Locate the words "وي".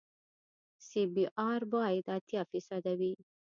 2.99-3.13